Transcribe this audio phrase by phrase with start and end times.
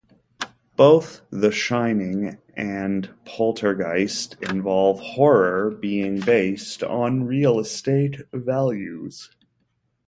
[0.77, 9.29] Both "The Shining" and "Poltergeist" involve horror being based on real-estate values.